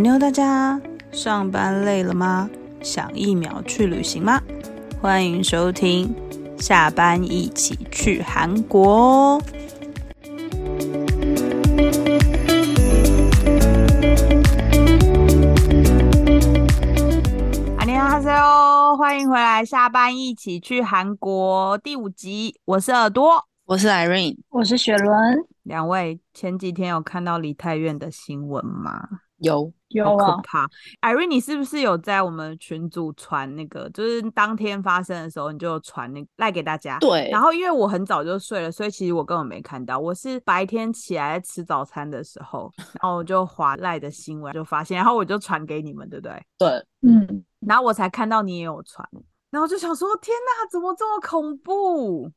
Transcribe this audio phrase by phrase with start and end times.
[0.00, 0.80] 韩妞，大家
[1.12, 2.48] 上班累了吗？
[2.80, 4.40] 想一秒去旅行吗？
[4.98, 6.08] 欢迎收听
[6.62, 9.42] 《下班一起去韩国》哦。
[17.76, 25.44] 阿尼亚哈塞哦，欢迎回来，《下班一起去韩国》第五集，我是耳朵，我是 Irene，我是雪伦。
[25.64, 29.06] 两位前几天有看到李泰院的新闻吗？
[29.36, 30.70] 有，有好可啊，怕
[31.02, 36.98] ！Irene，你是不是有在我们群组传那个，就是当天发生的时候，你就传那个赖给大家？
[36.98, 39.98] 对然后因为我很早就睡了，所以其实我根本没看到。
[39.98, 46.46] 我是白天起来吃早餐的时候，然后我就划赖的新闻，就发现，然后我就传给你们，对不对？
[46.58, 46.68] 对，
[47.02, 49.06] 嗯，然后我才看到你也有传，
[49.50, 52.30] 然后就想说，天哪，怎么这么恐怖？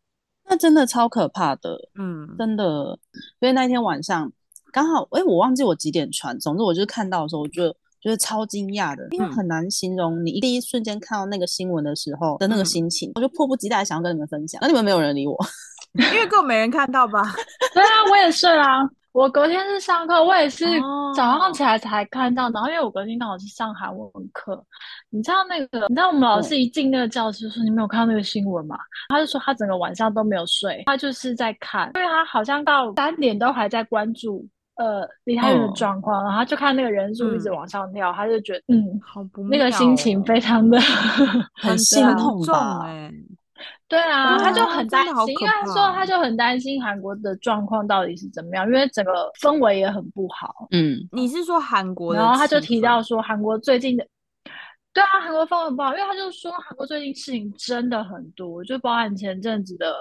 [0.45, 2.99] 那真的超可怕的，嗯，真的。
[3.39, 4.29] 所以那天晚上
[4.73, 7.71] 刚好，哎，我忘记我几点传，总之我就是看到的时候，我就
[8.01, 15.37] 觉得超惊讶的，因为嗯很难形容你第一瞬间看到那个新闻的时候的那个嗯心情，我就迫不及待想要跟你们分享，那你们没有人理我，
[15.93, 17.21] 因为根本没人看到吧？
[17.73, 18.79] 对啊，我也是啊。
[19.13, 22.49] 我隔天是上课，我也是哦早上起来才看到。
[22.49, 24.65] 然后因为我隔天刚好是上韩文课，
[25.11, 28.75] 你知道那个，你知道我们老师一进那个教室说：“你没有看到那个新闻吗？”
[29.09, 34.43] 他就说他整个晚上都没有睡，他就是在看，因为他好像到三点都还在关注
[34.75, 40.79] 呃梨泰院的嗯状况，然后他就看那个人数一直嗯往上跳，他就觉得嗯，好不那个心情哦非常的
[41.55, 42.85] 很心啊痛重吧？
[42.85, 43.11] 哎、
[43.87, 50.67] 对啊，他就啊很担心，因为他说他就很担心韩国的状况到底是怎么样，因为整个氛围也很不好。
[50.71, 52.19] 嗯，你是说韩国的？
[52.19, 54.05] 然后他就提到，说，韩国最近的，
[54.91, 59.93] 对啊，韩国氛围不好，因为他就说韩国最近事情真的很多，就包含前阵子的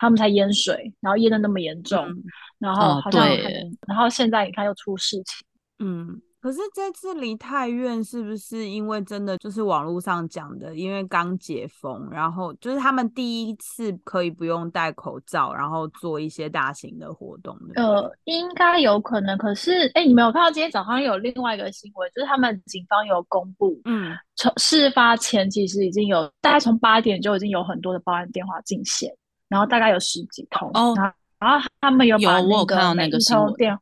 [0.00, 2.22] 他们才淹水，然后淹的那么严重，嗯
[2.58, 5.46] 然后哦好像对，然后现在你看又出事情。
[5.78, 17.82] 嗯，可是这次梨泰院是不是因为真的就是网络上讲的，因为刚解封，然后就是他们第一次可以不用戴口罩，然后做一些大型的活动的？
[17.82, 29.10] 呃，应该有可能，可是哎，你没有看到今天早上有另外一个新闻，就是他们警方有公布，嗯从事发前其实已经有大概从八点就已经有很多的报案电话进线，
[29.50, 30.94] 然后大概有十几通，哦
[31.38, 33.78] 然后他们有把那个每一个新闻通电，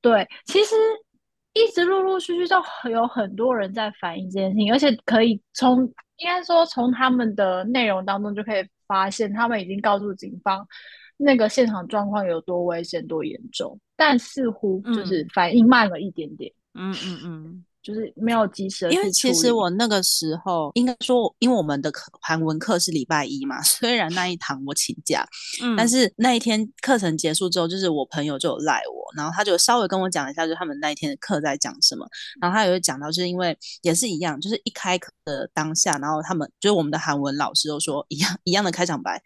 [0.00, 0.74] 对，其实
[1.54, 5.82] 一直陆陆续续都有很多人在反映这件事情，而且可以从
[6.18, 10.66] 应该说从他们的内容当中就可以发现，他们已经告诉警方
[11.16, 25.26] 那个现场状况有多危险、多严重，但似乎就是嗯反应慢了一点点，嗯嗯嗯，就是没有及时的因为其实我那个时候应该说，因为我们的课韩文课是礼拜一嘛， 虽然那一堂我请假，
[25.62, 32.06] 嗯但是那一天课程结束之后，就是我朋友就有赖我，然后他就稍微跟我讲一下，就是他们那一天的课在讲什么。
[32.40, 39.20] 然后他也会讲到，就是因为也是一样，就是一开课的当下，然后他们就是我们的韩文老师都说一样一样的开场白，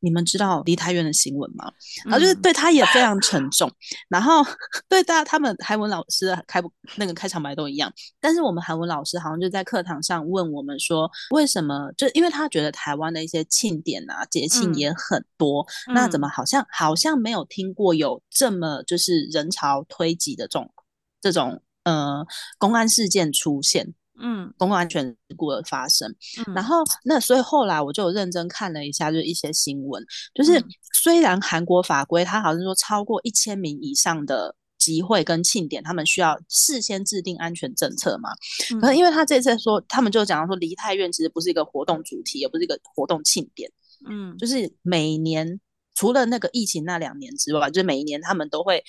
[0.00, 1.70] 你们知道梨泰院的新闻吗？
[2.04, 3.70] 然后就是嗯对他也非常沉重，
[4.08, 4.44] 然后
[4.88, 11.90] 对大家他们韩文老师开不那个开场白都一样，但是我们韩文老师好像就在课堂上问我们说，为什么？
[11.96, 20.72] 就因为他觉得台湾的一些庆典啊、节庆嗯也很多，那怎嗯么好像好像没有听过有这么就是人潮推挤的这种
[21.20, 22.26] 这种呃
[22.58, 23.94] 公安事件出现？
[24.18, 26.10] 嗯公共安全事故的发生，
[26.46, 30.02] 嗯，然后那所以后来我就认真看了一下，就是一些新闻，
[30.34, 30.64] 就是嗯
[30.94, 34.54] 虽然韩国法规它好像说超过一千名以上的
[34.86, 38.30] 集会跟庆典，他们需要事先制定安全政策嘛，
[38.80, 38.96] 可是嗯。
[38.96, 43.68] 因为他这次说，他们就讲到说梨泰院其实不是一个活动主题，也不是一个活动庆典，
[44.08, 44.36] 嗯。
[44.38, 45.60] 就是每年
[45.94, 48.82] 除了那个疫情那两年之外，就是每一年他们都会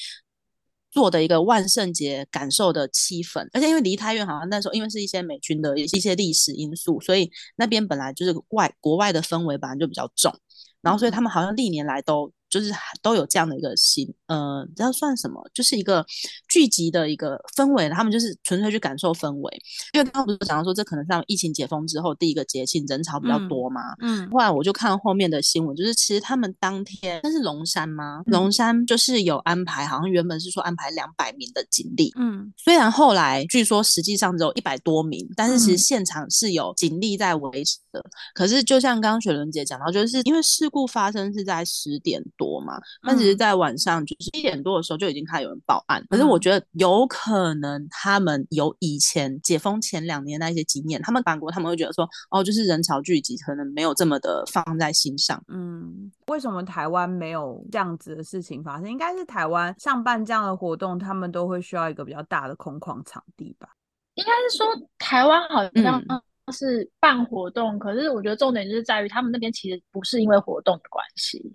[0.92, 10.34] 做的一个万圣节感受的气氛，而且因为梨泰院好像那时候因为是一些美军的一些历史因素，所以那边本来就是外国外的氛围本来就比较重，
[10.82, 12.32] 然后所以他们好像历年来都。
[12.50, 12.72] 就是
[13.02, 15.42] 都有这样的一个心，呃，这要算什么？
[15.54, 16.06] 就是一个
[16.48, 19.62] 聚集的一个氛围，他们就是纯粹去感受氛围。
[19.94, 28.22] 因为刚刚不是讲到说，这可能像疫情解封之后第一个节庆，人潮比较嗯多嘛，嗯后来我就看后面的新闻，就是其实他们当天那是龙山吗？
[28.26, 38.04] 嗯龙山就是有安排，好像原本是说安排两百名的警力，嗯虽然后来据说实际上只有一百多名，但是其实嗯现场是有警力在维持的。
[38.34, 46.06] 可是就像刚刚雪伦姐讲到，就是因为事故发生是在十点多嘛，但其实嗯在晚上就是一点多的时候就已经开始有人报案。
[46.10, 55.44] 可是我嗯觉得有可能他们有以前解封前两年那一些经验，他们韩国他们会觉得说，哦，就是人潮聚集，可能没有这么的放在心上。
[55.48, 58.90] 嗯，为什么台湾没有这样子的事情发生？
[58.90, 63.70] 应该是台湾上办这样的活动，他们都会需要一个比较大的空旷场地吧？
[64.16, 64.66] 应该是说
[64.98, 71.54] 台湾好像嗯是办活动，可是我觉得重点就是在于他们那边其实不是因为活动的关系，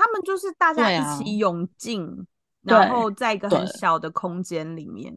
[0.00, 2.26] 他们就是大家一起涌进，
[2.64, 5.14] 对然后在一个很小的空间里面，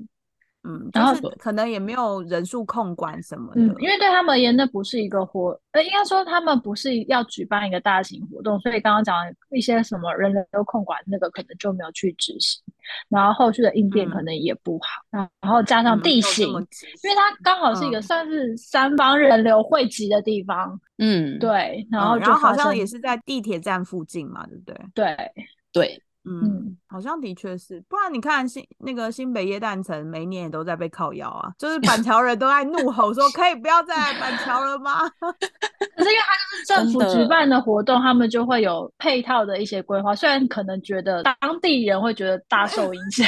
[0.63, 12.61] 嗯，然后可能也没有人数控管什么的，嗯，因为对他们而言，那不是一个活，呃，应该说他们不是要举办一个大型活动，所以刚刚讲的一些什么人流控管那个可能就没有去执行，
[13.09, 14.25] 然后后续的应变可嗯。
[14.25, 18.01] 能也不好，然然后加上嗯地形，因为它刚好是一个嗯。
[18.01, 24.75] 算是三方人流汇集的地方，嗯，对，然后就嗯然后好像也是在地铁站附近嘛，对不对？
[24.93, 25.33] 对，
[25.73, 34.99] 对，嗯嗯，好像的确是，不然你看新那个新北耶诞城，每一年也都在被靠腰啊，就是板桥人都在怒吼说， 可以不要再来板桥了吗？
[35.19, 43.27] 可是因为它就是政府举办的活动，他们就会有配套的一些规划，虽然可能觉得当地人会觉得大受影响，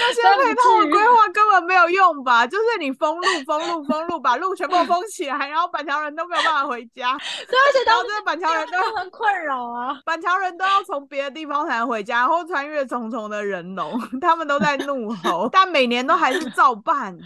[0.00, 2.46] 那些配套的规划根本没有用吧？
[2.46, 7.16] 就是你封路、封路、封路，把路全部 封起来，然后板桥人都没有办法回家，
[7.48, 9.98] 对，而且当时然后这些板桥人都都很困扰啊。
[10.04, 17.16] 板桥人都要从别的地方才能回家，然后穿越重重的人龙，他们都在怒吼， 但每年都还是照办。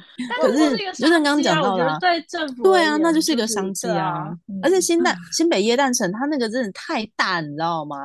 [0.40, 4.28] 可是就像刚刚讲到的啊我觉得对政府对啊，那就是一个商机啊啊，
[4.62, 7.96] 而且嗯新蛋新北耶诞城它那个真的太大，你知道吗？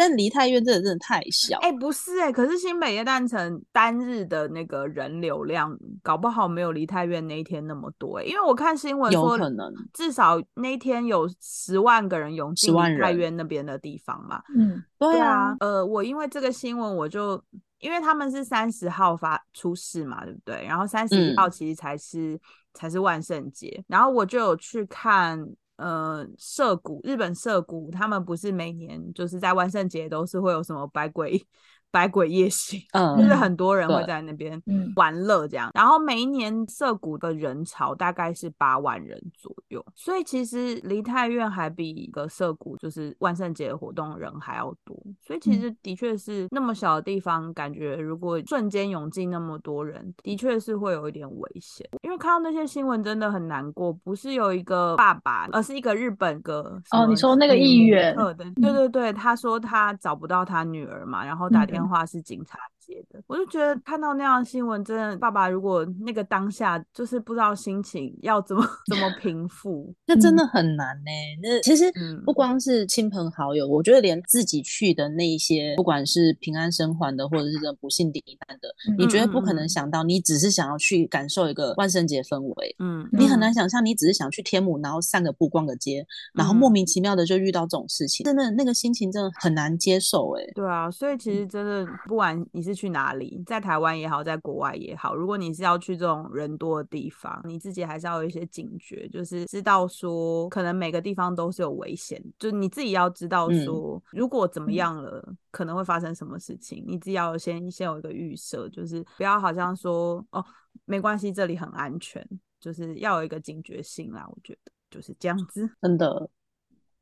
[0.00, 14.42] 但梨泰院真的真的太小，哎、不是哎、可是新北夜诞城单日的那个人流量，搞不好没有梨泰院那一天那么多哎、因为我看新闻说，可能至少那一天有十万个人涌进10万梨泰院那边的地方嘛。
[14.56, 17.38] 嗯，对啊，，呃，我因为这个新闻，我就
[17.80, 20.64] 因为他们是三十号发出事嘛，对不对？
[20.66, 22.40] 然后三十一嗯号其实才是、
[22.72, 25.46] 才是万圣节，然后我就有去看。
[25.80, 31.42] 呃，涉谷日本涉谷，他们不是每年就是在万圣节都是会有什么百鬼
[31.90, 35.70] 百鬼夜行，嗯就是很多人会在那边嗯玩乐这样。
[35.74, 44.96] 然后每一年涩谷的人潮大概是八万人左右，所以其实梨泰院还比一个涩谷就是万圣节活动人还要多。
[45.20, 51.88] 所以其嗯实的确是那么小的地方，感觉如果瞬间涌进那么多人，的确是会有一点危险。
[52.02, 62.58] 因为看到那些新闻真的很难过，不是有一个爸爸，而是一个日本个哦你说那个议员对对对，他说他找不到他女儿嘛，然后打电电话是警察
[62.90, 70.20] 接的，我就觉得看到那样的新闻，真的爸爸如果那个当下就是不知道心情要怎么 怎么平复，那。
[70.20, 71.10] 真的很难呢、
[71.42, 72.22] 那其实嗯。
[72.26, 82.76] 不光是亲朋好友，我觉得连自己去的那一些，不管是平安生还的，或者是这种不幸罹难的，你绝对不可能想到，你只是想要去感受一个万圣节氛围。
[82.78, 83.40] 嗯，你很嗯。
[83.40, 86.04] 难想象，你只是想去天母，然后散个步、逛个街，
[86.34, 86.56] 然后嗯。
[86.56, 110.42] 莫名其妙的就遇到这种事情，真的那个心情真的很难接受哎、对啊，所以其实真的，不管你是去哪里，在台湾也好，在国外也好，如果你是要去这种人多的地方，你自己还是要有一些警觉，就是知道说，可能每个地方都是有危险，就你自己要知道嗯说，如果怎么嗯样了，可能会发生什么事情，你自己要先先有一个预设，就是不要好像说哦，
[110.86, 112.26] 没关系，这里很安全，
[112.58, 115.68] 就是要有一个警觉性啦，我觉得就是这样子。
[115.82, 116.30] 真的，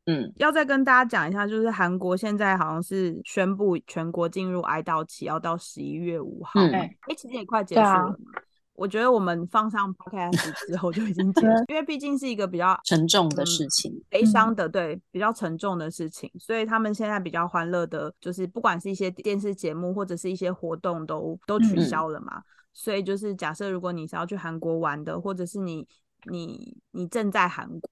[0.09, 6.59] 嗯，要再跟大家讲一下，就是韩国现在好像是宣布全国进入哀悼期，要到十一月五号。
[6.61, 8.17] 嗯哎、对其实也快结束了嘛。
[8.73, 22.41] 我觉得我们放上 podcast 之后就已经结束，因为毕竟是一个比较 沉重的嗯事情，悲伤的，对，比较沉重的事情，所以他们现在比较欢乐的，就是不管是一些电视节目或者是一些活动都都取嗯消了嘛。
[22.73, 25.85] 所以就是假设如果你是要去韩国玩的，或者是你
[26.31, 27.88] 你你正在韩国，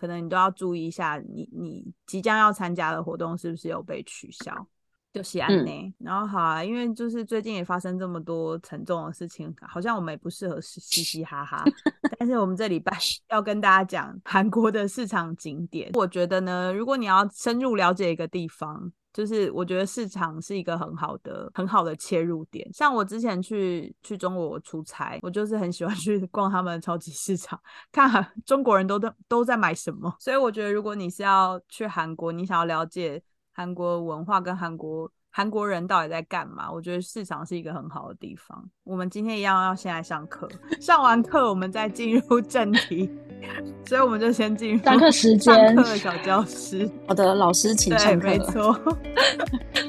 [0.00, 4.66] 可能你都要注意一下你，你即将要参加的活动是不是有被取消。
[5.12, 11.64] 就是安呢，然后好啊，因为就是最近也发生这么多沉重的事情，好像我们也不适合嘻嘻嘻哈哈。
[12.16, 12.96] 但是我们这礼拜
[13.28, 15.90] 要跟大家讲韩国的市场景点。
[15.94, 22.68] 我觉得呢，如果你要深入了解一个地方，就是我觉得市场是一个很好的、很好的切入点。
[22.72, 30.14] 像我之前去去中国出差，我就是很喜欢 去逛他们的超级市场，看中国人都都都在买什么。
[30.20, 38.62] 所以我觉得，如果你是要去韩国，你想要了解韩国文化跟韩国韩国人到底在干嘛，我觉得市场是一个很好的地方。
[38.84, 40.48] 我们今天一样要先来上课，
[40.80, 43.08] 上完课我们再进入正题，
[43.86, 46.90] 所以我们就先进入上课时间上课的小教室。
[47.06, 48.26] 好的，老师请对，上课。
[48.26, 48.76] 没错。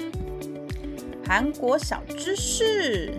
[1.25, 3.12] 韩国小知识，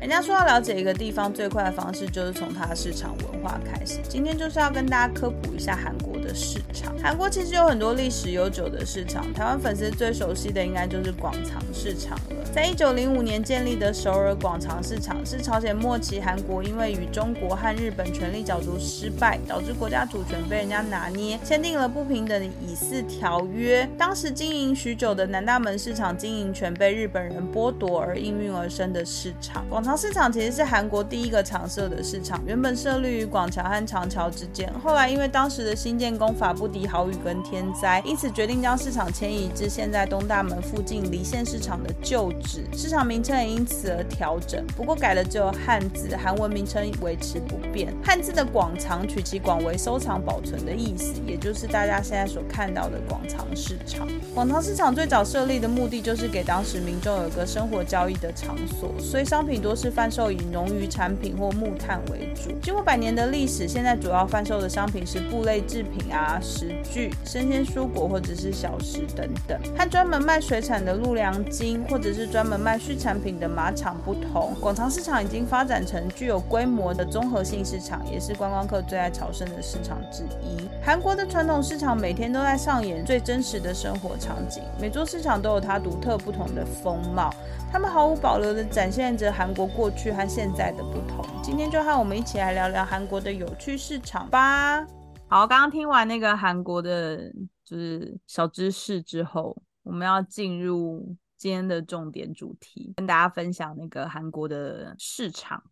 [0.00, 3.98] 人家说要了解一个地方最快的方式就是从它的市场文化开始。
[4.08, 6.94] 今天就是要跟大家科普一下韩国的市场。
[7.02, 12.44] 韩国其实有很多历史悠久的市场，台湾粉丝最熟悉的应该就是广场市场了。
[12.54, 23.88] 在一九零五年建立的首尔广场市场，是朝鲜末期韩国因为与中国和日本权力角逐失败，导致国家主权被人家拿捏，签订了不平等的以四条约。
[23.98, 29.64] 当时经营许久的南大门市场经营权被日本人剥夺而应运而生的市场。
[29.68, 47.90] 广场市场其实是韩国第一个常设的市场，原本设立于广桥和长桥之间，后来因为当时的新建工法不敌豪雨跟天灾，因此决定将市场迁移至现在东大门附近离线市场的旧址，市场名称也因此而调整，不过改了只有汉字，韩文名称维持不变。
[48.04, 54.06] 汉字的广场取其广为收藏保存的意思，也就是大家现在所看到的广场市场。
[54.34, 62.50] 广场市场最早设立的目的就是给当时民众有个生活交易的场所，所以商品多是贩售以农渔产品或木炭为主。
[62.60, 69.56] 经过百年的历史，现在主要贩售的商品是布类制品啊、食具、生鲜蔬果或者是小食等等。
[69.76, 80.68] 和专门卖水产的陆良金或者是专门卖畜产品的马场不同，广场市场已经发展成具有规模的综合性市场，也是观光客最爱朝圣的市场之一。
[80.82, 87.32] 韩国的传统市场每天都在上演最真实的生活场景，每座市场都有它独特不同的风貌，
[87.70, 91.24] 他们毫无保留地展现着韩国过去和现在的不同。
[91.42, 94.84] 今天就和我们一起来聊聊韩国的有趣市场吧。
[95.28, 97.30] 好，刚刚听完那个韩国的，
[97.64, 105.62] 就是小知识之后，我们要进入今天的重点主题，跟大家分享那个韩国的市场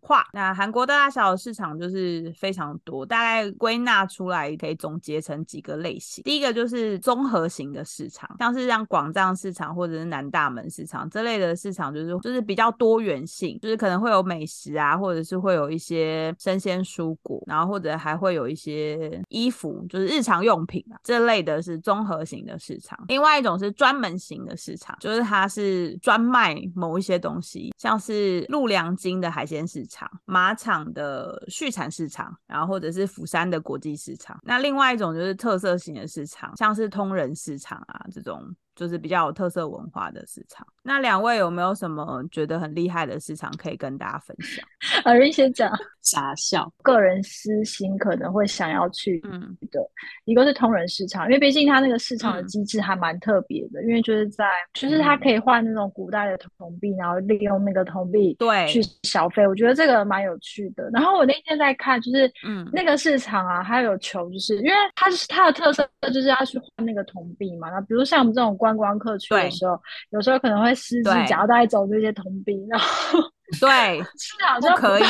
[0.00, 0.26] 化。
[0.32, 6.22] 那韩国大大小小市场就是非常多，大概归纳出来可以总结成几个类型。
[6.24, 22.98] 第一个就是综合型的市场，像是像广藏市场或者是南大门市场这类的市场，就是就是比较多元性，就是可能会有美食啊，或者是会有一些生鲜蔬果，然后或者还会有一些衣服，就是日常用品啊这类的是综合型的市场。
[23.08, 34.38] 另外一种是专门型的市场，就是它是专卖某一些东西，像是陆良金的海鲜市场、马场的畜产市场，然后或者是釜山的国际市场。
[34.42, 38.54] 那另外一种就是特色型的市场，像是通人市场啊这种。
[38.74, 40.66] 就是比较有特色文化的市场。
[40.82, 44.64] 那两位有没有什么觉得很厉害的市场可以跟大家分享？
[45.04, 46.70] 啊，人先讲， 傻笑。
[46.82, 49.40] 个人私心可能会想要去嗯
[49.70, 49.80] 的，
[50.26, 60.90] 一个是通人市场，因为毕竟它那个市场的嗯机制还蛮特别的，因为就是在就是它可以换那种古代的铜币，然后利用那个铜币对去消费，我觉得这个蛮有趣的。
[60.92, 67.70] 然后我那天在看，就是嗯那个市场啊，还有求，就是因为它是它的特色就是要去换那个铜币嘛。
[67.70, 69.78] 那比如像我们这种观光客去的时候，
[70.08, 73.20] 有时候可能会失之对夹带走这些铜币，然后
[73.60, 75.02] 对，市场就不可以，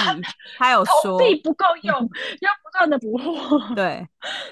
[0.58, 3.74] 他有铜说，币不够用，要不断的补货。
[3.76, 4.04] 对，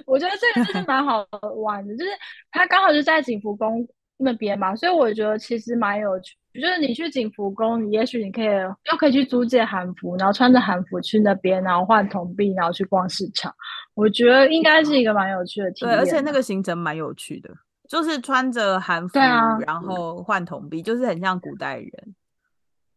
[0.07, 2.11] 我觉得这个就是蛮好玩的，就是
[2.53, 3.85] 他刚好就在景福宫
[4.19, 6.37] 那边嘛，所以我觉得其实蛮有趣。
[6.55, 13.51] 就是你去景福宫，你也许你可以又可以去租借韩服，然后穿着韩服去那边，然后换铜币，然后去逛市场。
[13.95, 15.99] 我觉得应该是一个蛮有趣的体对，验。
[15.99, 17.49] 而且那个行程蛮有趣的，
[17.93, 21.91] 就是穿着韩服，啊然后换铜币，就是很像古代人。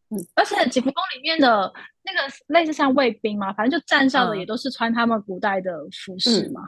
[0.10, 1.74] 嗯而且景福宫里面的
[2.04, 6.62] 那个类似像卫兵嘛，反正就站哨的嗯也都是穿他们古代的服饰嘛。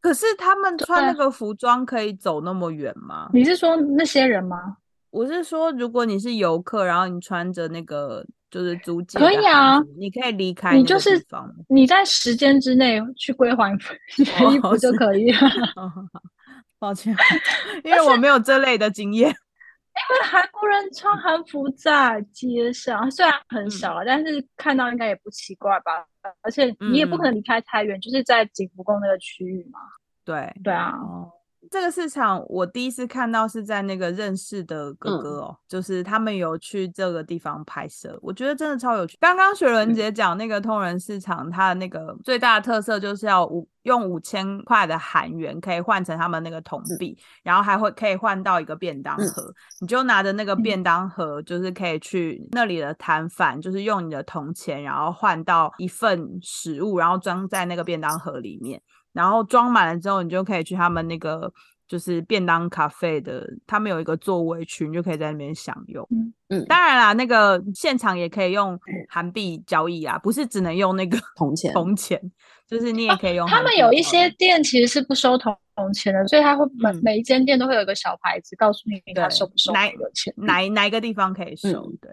[0.00, 3.28] 可是他们穿那个服装可以走那么远吗？
[3.34, 4.76] 你是说那些人吗？
[5.10, 11.20] 我是说，如果你是游客，然后你穿着那个就是租借可以啊你可以离开你就是
[11.68, 13.72] 你在时间之内去归还
[14.52, 15.40] 衣服就可以了。
[16.84, 17.16] 哦抱歉，
[17.84, 19.28] 因为我没有这类的经验。
[19.94, 26.04] 因为韩国人穿韩服在街上，虽然很少啊，但是看到应该也不奇怪吧？
[26.42, 29.78] 而且你也不可能离开太远，就是在景福宫那个区域嘛。
[30.24, 31.30] 对，对啊，哦，
[31.70, 39.16] 这个市场我第一次看到是在那个认识的哥哥哦，就是他们有去这个地方拍摄，我觉得真的超有趣。
[39.20, 58.80] 刚刚雪伦姐讲那个通人市场，它的那个最大的特色就是要五用五千块的韩元可以换成他们那个铜币，然后还会可以换到一个便当盒，你就拿着那个便当盒，就是可以去那里的摊贩，就是用你的铜钱，然后换到一份食物，然后装在那个便当盒里面。
[59.14, 61.50] 然后装满了之后，你就可以去他们那个
[61.88, 66.06] 就是便当咖啡的，他们有一个座位区，你就可以在那边享用。
[66.10, 68.78] 嗯嗯当然啦，那个现场也可以用
[69.08, 72.20] 韩币交易啊，不是只能用那个铜钱铜钱，
[72.66, 80.34] 就是你也可以用、他们有一些店其实是不收铜铜钱的，所以他会每、嗯每一间店都会有一个小牌子告诉你他对收不收哪那个钱。
[80.36, 82.12] 哪哪一个地方可以收，嗯对。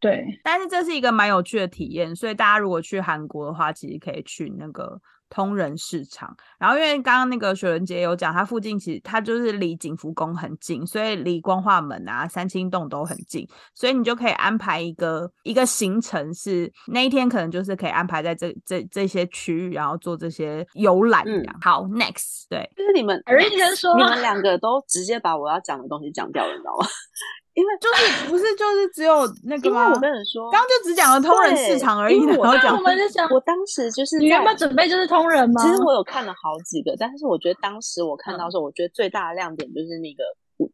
[0.00, 5.00] 对，但是这是一个蛮有趣的体验，所以大家如果去韩国的话，其实可以去那个
[5.32, 6.36] 通人市场。
[6.58, 21.42] 然后因为刚刚那个雪伦姐有讲，它附近其实它就是离景福宫很近，所以离光化门啊、三清洞都很近，所以你就可以安排一个一个行程，是那一天可能就是可以安排在这这这些区域，然后做这些游览嗯。
[21.60, 26.86] 好，next，对，就是你们而先说你们两个都直接把我要讲的东西讲掉了，你知道吗？
[27.54, 29.84] 因为就是 不是就是只有那个吗？
[29.84, 35.62] 因为我跟你说，刚刚就只讲了通人市场而已，因为我那然后讲我们就想，我当时就是你原在本准备就是通人吗？
[35.62, 40.24] 其实我有看了好几个，但是我觉得当时我看到时候，我觉得最大的亮点就是那个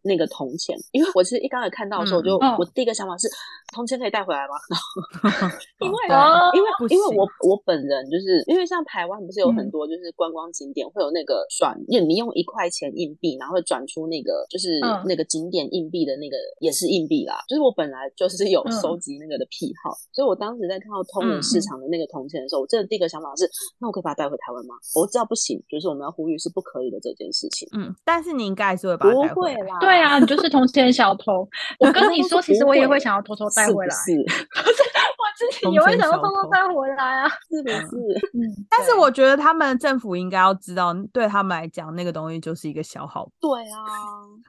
[0.03, 3.29] 那个铜钱，因为我其实一刚才看到的时候，我就、嗯我第一个想法是
[3.73, 4.55] 铜钱可以带回来吗？
[5.81, 17.45] 因为哦因为因为我我本人就是因为像台湾不是有很嗯多就是观光景点会有那个转，你用一块钱硬币，然后会转出那个就是嗯那个景点硬币的那个也是硬币啦。
[17.49, 24.75] 就是我本来就是有嗯收集那个的癖好，所以我当时在看到通人市嗯场的那个铜钱的时候，我真的第一个想法是，那我可以把它带回台湾吗？
[24.95, 27.69] 我知道不行，就是我们要呼吁是不可以的这件事情。
[27.77, 29.57] 嗯，但是你应该还是会把它不带回来。
[29.57, 31.49] 会啦，对啊，你就是铜钱小偷。
[31.81, 34.13] 我跟你说， 其实我也会想要偷偷带回来，是？
[34.13, 34.83] 是
[35.19, 37.29] 我自己也会想要偷偷带回来啊。
[37.51, 37.97] 是不 是？
[38.35, 43.29] 嗯，但是我觉得他们政府应该要知道，对他们来讲，那个东西就是一个消耗。
[43.41, 43.79] 对啊，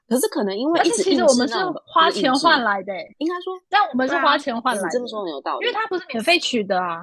[0.08, 1.56] 可是可能因为而且一直印其实我们是
[1.86, 7.02] 花钱换来的欸，应该说但我们是花钱换来这么说很有道理，因为它不是免费取的啊，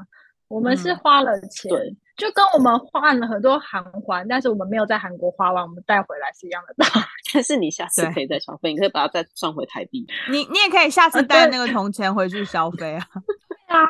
[0.48, 7.06] 我们是嗯花了钱，对就跟我们换了很多韩环，但是我们没有在韩国花完，我们带回来是一样的道理。
[7.34, 10.06] 但是你下次可以再消费，你可以把它再算回台币。
[10.30, 13.06] 你你也可以下次带那个铜钱回去消费啊。
[13.68, 13.84] 对啊，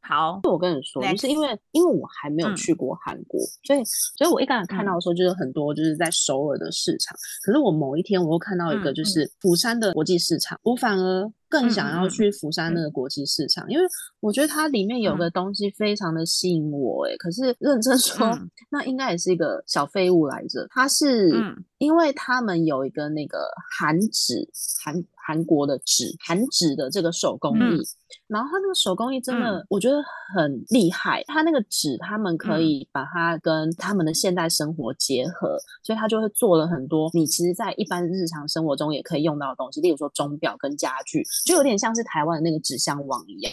[0.00, 7.16] 好，我跟你说，就是因为因为我还没有嗯去过韩国，所以所以我一开始看到的时候，就是很多就是在首尔的市场。
[7.42, 13.84] 可是我某一天我又看到一个嗯就是釜山的国际市场，我反而更想要去釜山那个国际市场，因为
[14.20, 17.04] 我觉得它里面有个东西非常的吸引我。
[17.04, 20.66] 诶，可是认真说，嗯那应该也是一个小废物来着。
[20.70, 24.48] 它是嗯因为他们有一个那个韩纸，
[24.82, 24.94] 韩
[25.26, 27.82] 韩国的纸，韩纸的这个手工嗯艺。
[28.26, 29.96] 然后它那个手工艺真的，嗯我觉得
[30.34, 31.22] 很厉害。
[31.26, 43.52] 它那个纸，他们可嗯以把它跟他们的现代生活结合，所以他就会做了很多你其实，在一般日常生活中也可以用到的东西，例如说钟表跟家具，就有点像是台湾的那个纸箱网一样。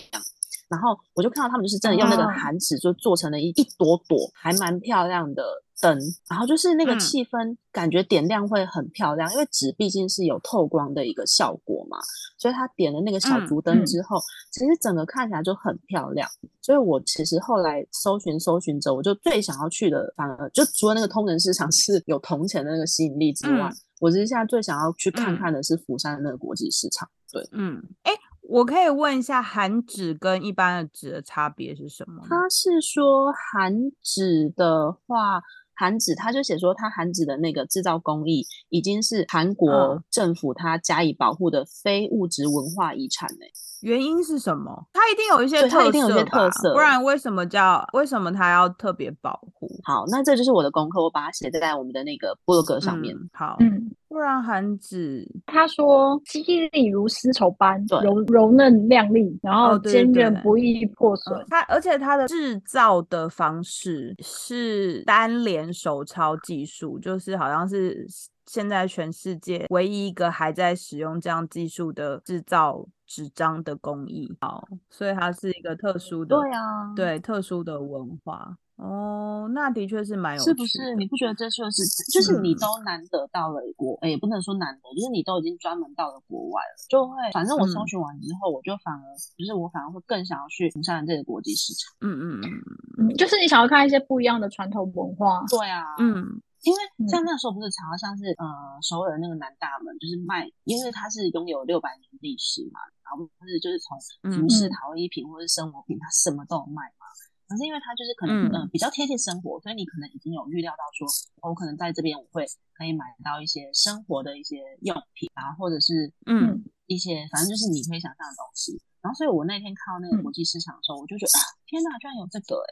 [0.69, 5.43] 然后我就看到他们就是真的用那个哦韩纸，就做成了一一朵朵还蛮漂亮的
[5.81, 5.97] 灯，
[6.29, 11.97] 然后就是那个嗯气氛感觉点亮会很漂亮，因为纸毕竟是有透光的一个效果嘛，
[12.37, 14.17] 所以它点了那个小嗯烛灯嗯之后，
[14.51, 16.27] 其实整个看起来就很漂亮。
[16.61, 27.05] 所以我其实后来搜寻搜寻着，我就最想要去的，反而就除了那个通人市场 是有铜钱的那个吸引力之外，嗯我其实现在最想要去看嗯看的是釜山的那个国际市场。
[27.33, 28.13] 对，嗯，哎，
[28.43, 32.27] 我可以问一下，韩纸跟一般的纸的差别是什么吗？
[32.29, 35.41] 他是说韩纸的话，
[35.79, 40.03] 韩纸他就写说，他韩纸的那个制造工艺已经是韩国嗯。
[40.11, 43.45] 政府他加以保护的非物质文化遗产呢、
[43.81, 44.87] 原因是什么？
[44.93, 49.69] 它一定有一些特一定有一些特色不然为什么叫为什么它要特别保护？
[49.83, 53.15] 好，那这就是我的功课，我把它写在我们的那个部落格上面。
[53.15, 61.39] 嗯好，嗯，不然韩子他说肌理如丝绸般对柔柔嫩亮丽，然后坚韧不易破损。
[61.39, 68.05] 嗯它而且它的制造的方式是单联手抄技术，就是好像是
[68.49, 74.35] 现在全世界唯一一个还在使用这样技术的制造纸张的工艺。
[74.41, 78.57] 好，所以它是一个特殊的，对啊，，对特殊的文化。
[78.77, 80.95] 哦，那的确是蛮有趣的，是不是？
[80.95, 89.03] 你不觉得这就是就是你嗯都难得到了国，哎也不能说难得，就是你都已经专门到了国外了，就会反正我搜嗯寻完之后，我就反而
[89.38, 91.93] 就是我反而会更想要去釜山的这个国际市场。
[92.01, 95.45] 嗯嗯嗯嗯，就是你想要看一些不一样的传统文化。
[95.51, 98.45] 对啊，嗯因为像嗯那时候不是常常像是呃
[98.81, 104.71] 首尔的那个南大门，就是卖，因为它是拥有六百年历史嘛，然后不是就是从服嗯饰、嗯。
[104.75, 107.07] 陶艺品或者是生活品，它什么都有卖嘛。
[107.47, 108.51] 可是因为它就是可能嗯。
[108.51, 111.07] 呃比较贴近生活，所以你可能已经有预料到说，
[111.41, 116.63] 哦我可能在这边我会可以买到一些生活的一些用品啊，或者是嗯。
[116.89, 118.73] 一些反正就是你可以想象的东西。
[118.99, 120.23] 然后所以我那天看到那个嗯。
[120.23, 122.69] 国际市场的时候，我就觉得啊，天哪，居然有这个哎、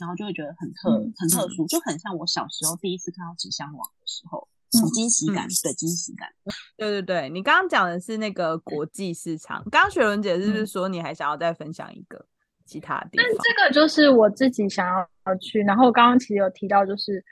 [0.00, 4.48] 然后就会觉得很特、很特殊，就很像我小时候第一次看到纸箱网的时候，
[4.94, 6.28] 惊喜感，嗯对惊喜感。
[6.76, 12.24] 对对对，你刚刚讲的是那个国际市场，刚刚雪伦姐是不是嗯说你还想要再分享一个
[12.64, 13.36] 其他地但方？
[13.42, 17.24] 这个就是我自己想要去，然后刚刚其实有提到，就是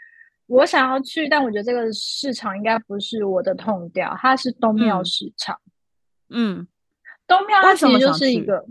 [0.47, 5.61] 我想要去，但我觉得这个市场应该不是我的痛调，它是东庙嗯市场。
[6.31, 6.67] 嗯
[7.27, 8.65] 东庙它其实就是一个，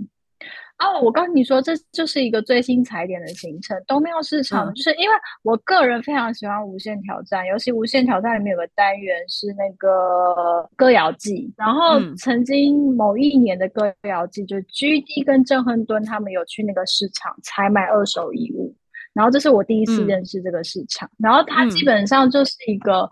[0.79, 3.75] 哦，我告诉你说，这就是一个最新踩点的行程。
[3.87, 18.75] 东庙市场，嗯就是因为我个人非常喜欢无限挑战，尤其无限挑战里面有个单元是那个歌谣季，然后嗯曾经某一年的歌谣季，就 GD 跟郑亨敦他们有去那个市场采买二手衣物，
[19.13, 23.09] 然后这是我第一次嗯认识这个市场，然后它嗯基本上就是一个。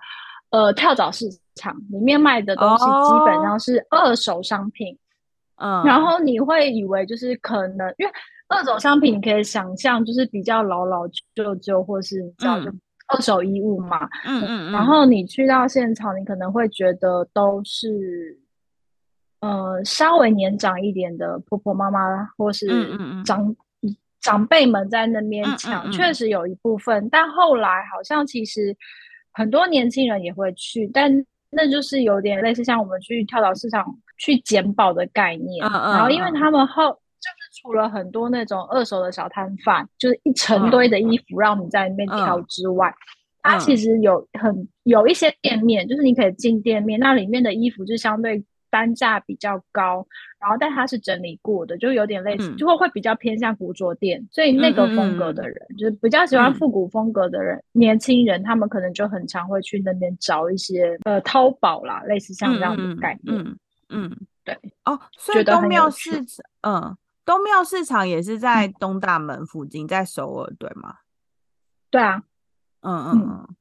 [0.52, 1.26] 呃，跳蚤市
[1.56, 4.98] 场里面卖的东西基本哦上是二手商品，
[5.58, 8.12] 嗯，然后你会以为就是可能，因为
[8.48, 14.08] 二手商品你可以想象就是比较老老旧旧，或是你知道就嗯二手衣物嘛。
[14.26, 18.38] 嗯然后你去到现场，你可能会觉得都是
[19.42, 23.24] 呃稍微年长一点的婆婆妈妈或是嗯嗯嗯。
[23.24, 23.56] 长、
[24.22, 25.92] 长辈们在那边抢，嗯。
[25.92, 28.76] 确实有一部分，但后来好像其实
[29.34, 31.12] 很多年轻人也会去，但
[31.56, 33.86] 那就是有点类似像我们去跳蚤市场
[34.18, 35.66] 去捡宝的概念。
[35.66, 40.72] 嗯嗯然后因为嗯他们后就是除了很多那种二手的小摊贩，就是一成嗯。
[40.72, 42.46] 堆的衣服让你在里面挑嗯。
[42.48, 42.94] 之外，
[43.42, 43.60] 它嗯。
[43.60, 50.06] 其实有很有一些店面，就是你可以进店面，那里面的衣服就相对单价比较高，
[50.40, 63.38] 然后但它是整理过的，就有点类似，嗯就会会比较偏向古着店，所以那个风格的人，就是比较喜欢嗯复古风格的人，年轻人他们可能就很常会去那边找一些呃淘宝啦，类似像这样的概念。
[63.38, 63.58] 嗯
[63.90, 64.58] 嗯，嗯对。
[64.84, 70.96] 哦，所以东庙市场，嗯，东庙市场也是在东大门附近，在首尔对吗？
[71.90, 72.24] 对啊，
[72.82, 73.56] 嗯嗯嗯嗯。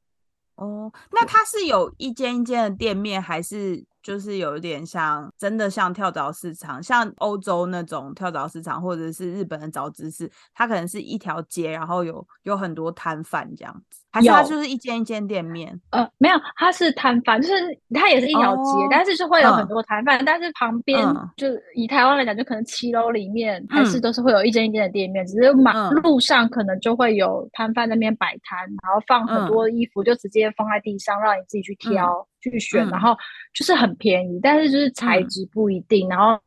[0.57, 15.81] 哦，那它是有一间一间的店面，还是就是有一点像真的像跳蚤市场，像欧洲那种跳蚤市场，或者是日本的早知市，它可能是一条街，然后有有很多摊贩这样子，还是它就是一间一间店面？
[15.88, 17.55] 呃，没有，它是摊贩，就是
[17.95, 33.17] 它也是一条街，哦但是就会有很嗯多摊贩，但是旁边嗯就以台湾来讲，就可能七楼里面还是嗯都是会有一间一间的店面，只是马嗯路上可能就会有摊贩那边摆摊，然后放很嗯多衣服，就直接放在地上，让你自己去挑、去选，嗯然后
[33.53, 36.39] 就是很便宜，但是就是材嗯质不一定，然后。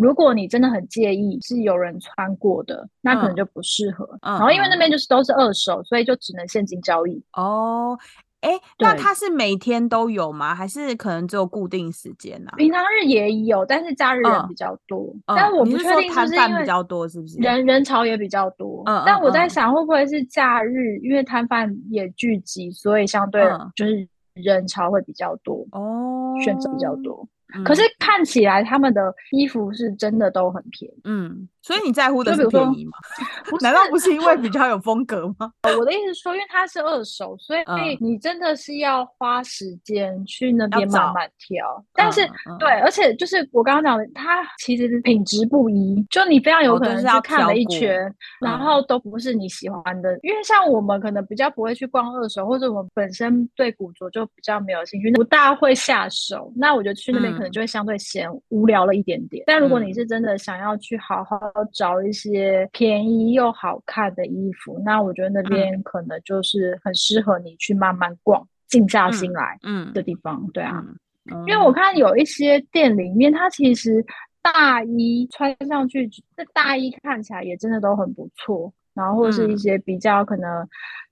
[0.00, 4.08] 如果你真的很介意是有人穿过的，那可能嗯就不适合。
[4.22, 7.20] 嗯然后因为那嗯边就是都是二手，所以就只能现金交易。
[7.32, 7.98] 哦，
[8.40, 10.54] 哎，那它是每天都有吗？
[10.54, 15.12] 还是可能只有固定时间呢、平常日也有，但是假日人嗯比较多。
[15.26, 16.28] 嗯但我不确定是
[16.60, 18.84] 比较多是不是人人潮也比较多。
[18.86, 24.06] 嗯但我在想，会不会是假日，因为摊贩也聚集，所以相对嗯就是
[24.42, 27.26] 人潮会比较多，哦，选择比较多。
[27.54, 27.64] 嗯。
[27.64, 31.00] 可是看起来他们的衣服是真的都很便宜。
[31.04, 32.92] 嗯，所以你在乎的是便宜吗？
[33.60, 35.52] 难道不是因为比较有风格吗？
[35.78, 41.84] 我的意思是说，因为它是二手，所以嗯你真的是要花时间去那边慢慢挑。
[41.92, 42.26] 但是
[42.58, 48.00] 对，而且就是我刚刚讲的，它其实是品质不一，就你非常有可能是看了一圈，
[48.40, 50.18] 然嗯后都不是你喜欢的。
[50.22, 56.50] 因为像我们可能比较不会去逛二手，或者我们本身对古着就比较没有兴趣，不大会下手。
[56.56, 59.44] 那我觉得去那边可能嗯就会相对嫌无聊了一点点。
[59.46, 70.46] 但如果你嗯是真的想要去好好找一些便宜又好看的衣服，那我觉得那嗯边可能就是很适合你去慢慢逛、静下心来嗯的地方。
[70.52, 70.84] 对啊。
[71.30, 74.04] 嗯，因为我看有一些店里面，它其实
[74.40, 78.72] 大衣穿上去，这大衣看起来也真的都很不错。
[78.94, 80.68] 然后或是一嗯些比较可能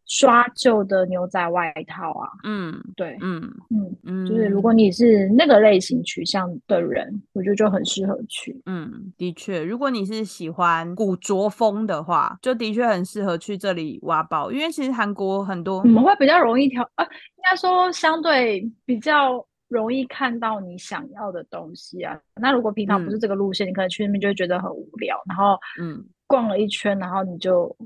[0.06, 8.60] 刷旧的牛仔外套啊，嗯对，嗯嗯，嗯，就是如果你是那个类型取向的人，我觉得就很适合去。
[8.66, 22.16] 嗯，的确，如果你是喜欢古着风的话，就的确很适合去这里挖宝，因为其实韩国很多我们会比较容易挑，呃，应该说相对比较容易看到你想要的东西啊。
[22.40, 27.76] 那如果平常不是嗯这个路线，你可能去那边就会觉得很无聊，然后嗯逛了一圈，然后你就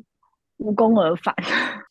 [0.60, 1.34] 无功而返。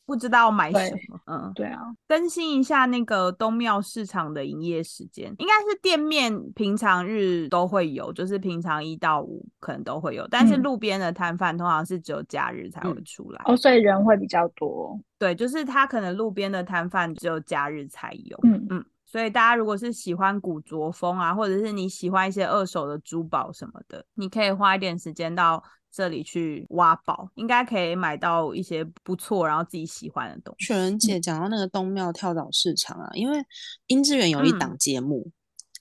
[0.05, 13.41] 不知道买什么，嗯，对啊，更新一下那个东庙市场的营业时间，应该是店面平常日都会有，就是平常一到五可能都会有，但是嗯路边的摊贩通常是只有假日才会嗯出来。
[13.45, 14.99] 哦，所以人会比较多。
[15.19, 18.35] 对，就是他可能路边的摊贩只有假日才有。
[18.41, 30.65] 嗯嗯，所以大家如果是喜欢古着风啊，或者是你喜欢一些二手的珠宝什么的，你可以花一点时间到这里去挖宝，应该可以买到一些不错，然后自己喜欢的东西。
[30.67, 33.39] 雪人姐讲到那个东庙跳蚤市场啊，因为
[33.87, 35.31] 殷志远有一档节目，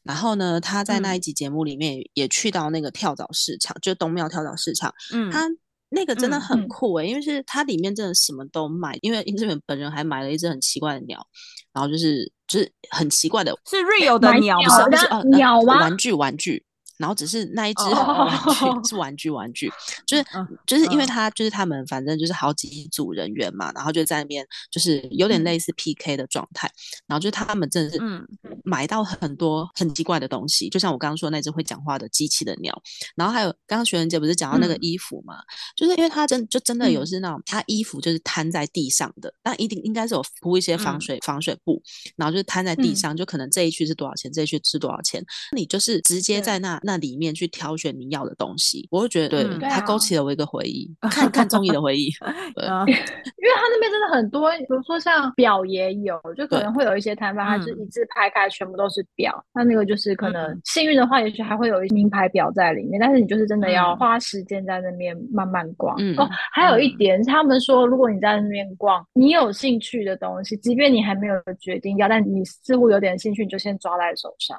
[0.02, 5.46] 然后呢，他在那一嗯集节目里面也去到那个跳蚤市场，就东庙跳蚤市场，嗯，他
[5.90, 11.18] 那个真的很酷诶、因为是它里面真的什么都卖，因为殷志远本人还买了一只很奇怪的鸟，
[11.72, 14.96] 然后就是就是很奇怪的，是 real 的鸟鸟吗不是？
[14.96, 16.64] 不是那呃鸟吗呃玩具玩具。
[16.98, 17.82] 然后只是那一只
[18.24, 19.70] 玩具、 哦是玩具玩具，
[20.06, 21.06] 就是、嗯就是因为嗯。
[21.06, 25.44] 他就是他们反正就是好几组人员嘛，然后就在那边就是有点嗯。
[25.44, 26.70] 类似 PK 的状态，
[27.06, 28.26] 然后就是他们真的是嗯。
[28.64, 32.78] 买到很多很奇怪的东西，就像我刚刚说那只会讲话的机器的鸟，
[33.16, 34.78] 然后还有刚刚学人姐不是讲到那个嗯。
[34.80, 35.36] 衣服嘛，
[35.76, 37.06] 就是因为他真就真的有嗯。
[37.06, 41.00] 是那种，他衣服就是摊在地上的，那一定应该是有铺一些防嗯。
[41.00, 41.80] 水、防水布，
[42.16, 42.96] 然后就是摊在地嗯。
[42.96, 45.24] 上，就可能这一区是多少钱，这一区是多少钱，
[45.56, 52.08] 你就是直接在那那里面去挑选你要的东西，我会觉得对、嗯它勾啊起了我一个回忆， 看看综艺的回忆，
[52.56, 59.44] 对嗯 因为他那边真的很多，比如说像表也有，就可能会有一些摊贩，它是嗯一字拍开，全部都是表。
[59.52, 65.94] 那那个就是可能嗯幸运的话，也许还会有一名牌表在里面，但是你就是真的要嗯花时间在那边慢慢逛。
[65.98, 74.58] 嗯哦，还有一嗯点，他们说，如果你在那边逛，你有兴趣的东西，即便你还没有决定要，但你似乎有点兴趣，你就先抓在手上。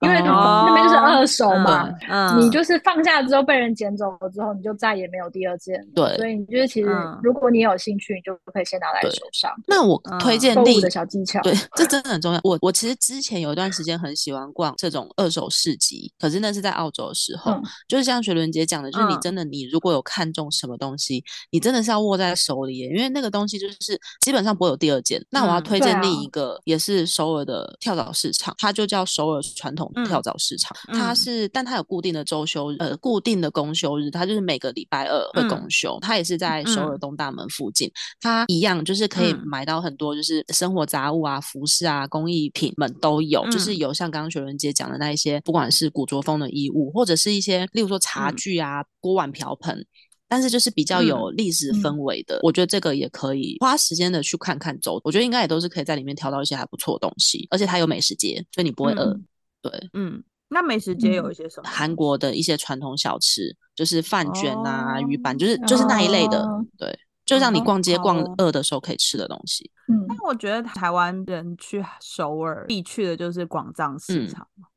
[0.00, 5.78] 因为哦那边就是二手嘛，嗯，你就是放下之后被人捡走了之后，你就再也没有第二件。
[5.94, 9.52] 对所以你就是其实嗯如果你有兴趣，你就可以先拿在手上。
[9.66, 12.40] 那我推嗯购物荐另一个小技巧，对，这真的很重要。
[12.42, 25.22] 我我其实之前有一段时间很喜欢逛这种二手市集，可是那是在澳洲的时候，嗯就是像学伦姐讲的，就是你嗯真的你如果有看中什么东西，你真的是要握在手里耶，因为那个东西就是基本上不会有第二件。
[25.30, 30.04] 那我要推荐另一个也是首尔的跳蚤市场，它就叫首尔传统嗯。
[30.04, 31.16] 跳蚤市场，它嗯。
[31.16, 37.00] 是但它有固定的周休日，呃，固定的公休日，它就是每个礼拜二会公嗯休，它也是在首尔嗯。
[37.00, 37.90] 东大门附近。
[38.20, 39.42] 它一样就是可以嗯。
[39.44, 43.70] 买到很多就是生活杂物啊、服饰啊、工艺品们都有，就是。
[43.74, 48.36] 嗯有像刚刚雪伦姐讲的那一些，不管是古着风的衣物，或者是一些例如说茶嗯。
[48.36, 49.86] 具啊、锅碗瓢盆。
[50.28, 51.90] 但是就是比较有历史氛。
[51.96, 59.04] 嗯围的，我觉得这个也可以花时间的去看看走，我觉得应该也都是可以在里面挑到一些还不错的东西，而且它有美食街，所以你不会饿。
[59.12, 59.24] 嗯
[59.62, 61.68] 对，嗯，那美食街有嗯一些什么？
[61.68, 69.70] 韩国的一些传统小吃，就是饭卷啊、鱼板，哦就是就是那一类的，哦对，就像你哦逛街逛饿的时候可以吃的东西。
[69.88, 74.68] 嗯但我觉得台湾人去首尔必去的就是广藏市嗯场嘛，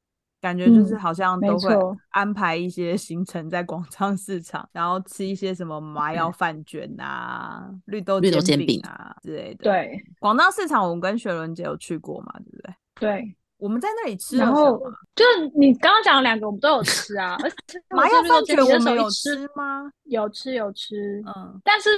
[0.42, 1.76] 感觉就是嗯好像都会
[2.10, 12.76] 安排一些行程在广藏市场，然后吃一些什么麻药饭卷啊、绿豆绿豆煎饼饼啊之类的。，对广藏市场我们跟雪伦姐有去过嘛，对不对？
[13.00, 13.36] 对。
[13.64, 14.92] 我们在那里吃了什然后么？
[15.16, 17.56] 就是你刚刚讲的两个，我们都有吃啊，而且
[17.92, 19.90] 麻药饭卷我们们有吃吃吗？
[20.04, 21.90] 有吃有吃，嗯，但是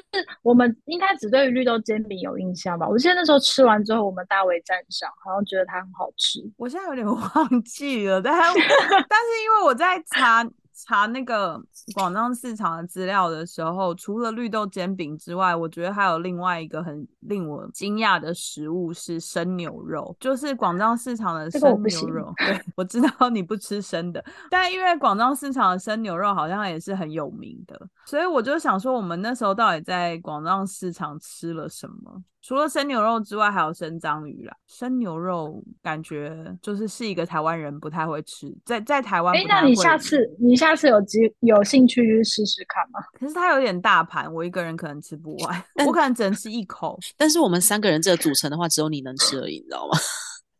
[0.44, 2.88] 我们应该只对于绿豆煎饼有印象吧？
[2.88, 6.40] 我记得那时候吃完之后，我们大为赞赏，好像觉得它很好吃。
[6.56, 11.60] 我现在有点 忘记了，但但是因为我在查查那个
[11.94, 22.34] 广藏市场的资料的时候，除了绿豆煎饼之外，我觉得还有另外一个很令我惊讶的食物是生牛肉，就是广藏市场的这个我生牛肉。
[22.38, 32.24] 对，我知道你不吃生的，但因为广藏市场的生牛肉好像也是很有名的，所以我就想说，我们那时候到底在广藏市场吃了什么？
[32.42, 34.56] 除了生牛肉之外，还有生章鱼啦。
[34.68, 39.36] 生牛肉感觉就是是一个台湾人不太会吃，在在台湾。
[39.48, 43.02] 那你下次你下次有机有兴趣去试试看吗？
[43.20, 46.98] 可是它有点大盘，我一个人可能吃不完， 我可能只能吃一口。
[47.18, 50.00] 但是我们三个人这个组成的话，只有你能吃而已，你知道吗？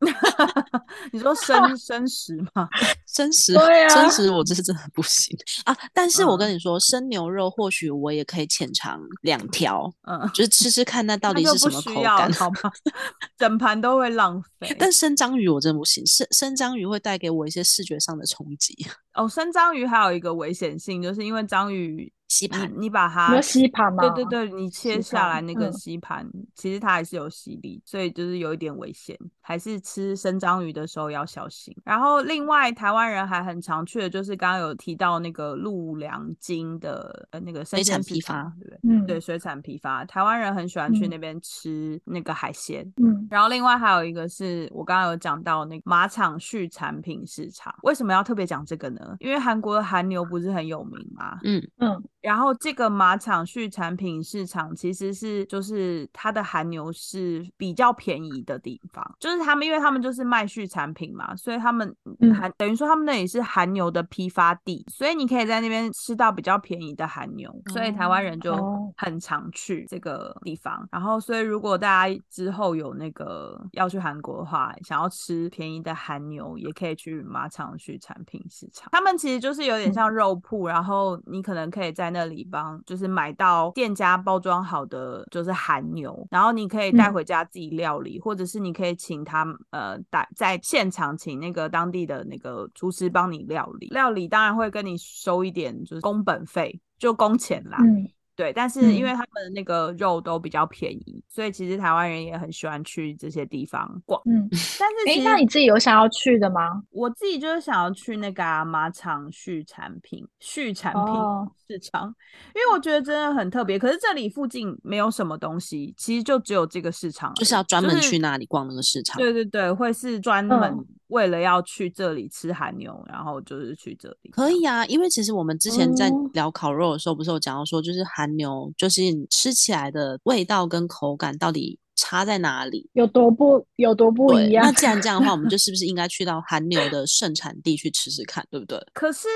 [1.12, 2.68] 你说生生食吗？
[3.08, 5.76] 生食，对啊生食我这是真的不行啊！
[5.94, 12.32] 但是我跟嗯你说，生牛肉或许我也可以浅尝两条，嗯，就是吃吃看那到底是什么口感。
[12.34, 12.72] 好吗？
[13.38, 14.76] 整盘都会浪费。
[14.78, 18.76] 但生章鱼我真的不行，生生章鱼会带给我一些视觉上的冲击。
[19.14, 24.10] 哦，生章鱼还有一个危险性，就是因为章鱼吸盘你你把它吸盘吗？
[24.10, 31.74] 对对对，你切下来那个嗯吸盘，其实它还是有吸力，所以就是有一点危险，还是吃生章鱼的时候要小心。
[31.86, 38.80] 然后另外台湾人还很常去的就是刚刚有提到那个陆良金的呃那个生水产批发对不对？
[38.84, 42.86] 嗯对，水产批发，台湾人很喜欢去嗯那边吃那个海鲜。
[42.98, 49.16] 嗯然后另外还有一个是我刚刚有讲到那个马场畜产品市场，为什么要特别讲这个呢？
[49.20, 51.40] 因为韩国的韩牛不是很有名吗？
[51.44, 70.88] 嗯，嗯然后这个马场畜产品市场其实是就是它的韩牛是比较便宜的地方，就是他们因为他们就是卖畜产品嘛，所以他们嗯韩、等于说他们那里是韩牛的批发地，所以你可以在那边吃到比较便宜的韩牛，所以台湾人就哦很常去这个地方。
[70.92, 78.90] 然后所以如果大家之后有那个要去韩国的话，想要吃便宜的韩牛，也可以去马场畜产品市场。
[78.92, 97.78] 他们其实就是有点像肉铺，然后你可能可以在那里帮，就是买到店家包装好的就是韩牛，然后你可以带嗯回家自己料理，或者是你可以请他呃打在现场请那个当地的那个厨师帮你料理，料理当然会跟你收一点就是工本费，就工钱啦。
[97.82, 104.22] 嗯，对，但是因嗯为他们那个肉都比较便宜，所以其实台湾人也很喜欢去这些地方逛。
[104.26, 104.48] 嗯，
[104.80, 106.84] 但是诶，其实那你自己有想要去的吗？
[106.92, 112.14] 我自己就是想要去那个、啊、马场畜产品畜产品哦市场，
[112.54, 113.80] 因为我觉得真的很特别。
[113.80, 119.18] 可是这里附近没有什么东西，其实就只有这个市场，就是要专门去那里逛那个市场。
[119.18, 124.32] 对对对，会是专门嗯为了要去这里吃韩牛，然后就是去这里。
[124.32, 132.90] 可以啊，因为其实我们之前在哦聊烤肉的时候，不是有讲到说，就是韩牛，就是你吃起来的味道跟口感到底差在哪里？
[132.94, 134.72] 有多不有多不，一样那？
[134.74, 138.78] 既然这样的话，我们就 是不是应该去到韩牛的盛产地去吃吃看，对不对？
[138.94, 139.28] 可是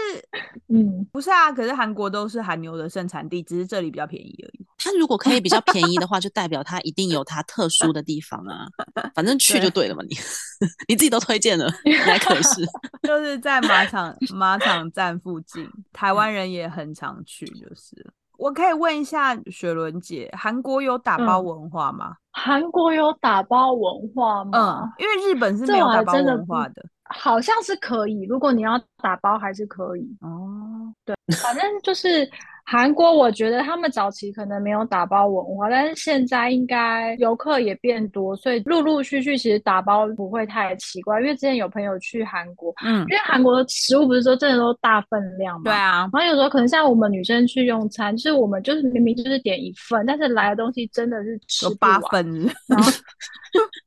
[0.68, 1.52] 嗯，不是啊？
[1.52, 4.59] 可是韩国都是韩牛的盛产地，只是这里比较便宜而已。
[4.80, 8.66] 它如果可以比较便宜的话，就代表它一定有它特殊的地方啊。
[9.14, 10.16] 反正去就对了嘛，你
[10.88, 12.66] 你自己都推荐了， 你还可是
[13.04, 18.14] 就是在马场 马场站附近，台湾人也很常去，就是。
[18.38, 22.16] 我可以问一下雪伦姐，韩国有打包嗯文化吗？
[22.32, 26.76] 韩国有打包文化吗嗯？，因为日本是没有打包文化的。
[27.12, 30.04] 好像是可以，如果你要打包还是可以。
[30.22, 31.14] 哦，对
[31.44, 32.26] 反正就是
[32.72, 41.20] 韩国，我觉得他们早期可能没有打包文化，但是现在应该游客也变多，所以陆陆续续其实打包不会太奇怪。
[41.20, 45.74] 因为之前有朋友去韩国，嗯因，为韩国的食物不是说真的都大分量嘛，对。
[45.74, 52.92] 啊，然后有时候可能像我们女生去用餐，就是我们就是明明就是点一份，但是来的东西真的是吃有八不完，份，然后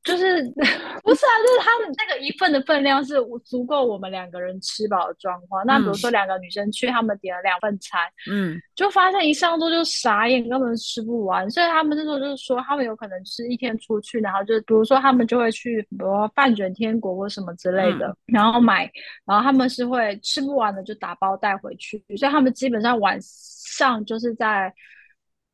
[0.03, 0.43] 就是
[1.03, 3.15] 不是啊，就是他们那个一份的分量是
[3.45, 5.65] 足够我们两个人吃饱的状况。
[5.65, 11.49] 那比如嗯说两个女生去，他们点了两份餐，嗯就发现一上桌就傻眼，根本吃不完。
[11.49, 18.91] 所以他们那时候就是说，他们有可能是一天出去，然后就比如说他们就会去，比如说饭卷天国或什么之类的，然后买，
[19.25, 24.73] 然后他们是会吃不完的就打包带回去，所以他们基本上晚上就是在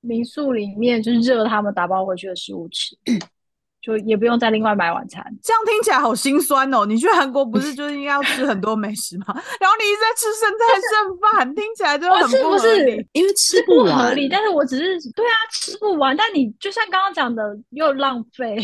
[0.01, 2.95] 民宿里面就是热他们打包回去的食物吃。
[3.81, 6.85] 就也不用再另外买晚餐，这样听起来好心酸哦。
[6.85, 9.25] 你去韩国不是就是应该要吃很多美食吗？
[9.59, 13.07] 然后你一直在吃剩菜剩饭，听起来就很合不是不是理。
[13.13, 14.27] 因为吃不合，理。
[14.29, 18.57] 但是我只是对啊，吃不完，但你就像刚刚讲的，又浪费。